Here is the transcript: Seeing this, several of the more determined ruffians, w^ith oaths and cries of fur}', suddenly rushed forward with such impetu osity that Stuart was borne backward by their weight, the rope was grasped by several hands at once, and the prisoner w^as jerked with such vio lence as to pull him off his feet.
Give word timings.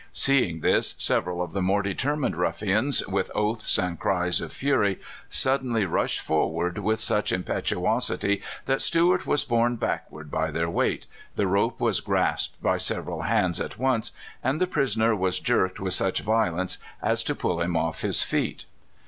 Seeing 0.13 0.61
this, 0.61 0.95
several 0.97 1.43
of 1.43 1.53
the 1.53 1.61
more 1.61 1.83
determined 1.83 2.35
ruffians, 2.35 3.03
w^ith 3.03 3.29
oaths 3.35 3.77
and 3.77 3.99
cries 3.99 4.41
of 4.41 4.51
fur}', 4.51 4.95
suddenly 5.29 5.85
rushed 5.85 6.21
forward 6.21 6.79
with 6.79 6.99
such 6.99 7.31
impetu 7.31 7.79
osity 7.79 8.41
that 8.65 8.81
Stuart 8.81 9.27
was 9.27 9.43
borne 9.45 9.75
backward 9.75 10.31
by 10.31 10.49
their 10.49 10.71
weight, 10.71 11.05
the 11.35 11.45
rope 11.45 11.79
was 11.79 11.99
grasped 11.99 12.59
by 12.63 12.77
several 12.77 13.21
hands 13.21 13.61
at 13.61 13.77
once, 13.77 14.11
and 14.43 14.59
the 14.59 14.65
prisoner 14.65 15.15
w^as 15.15 15.39
jerked 15.39 15.79
with 15.79 15.93
such 15.93 16.17
vio 16.21 16.51
lence 16.55 16.79
as 17.03 17.23
to 17.23 17.35
pull 17.35 17.61
him 17.61 17.77
off 17.77 18.01
his 18.01 18.23
feet. 18.23 18.65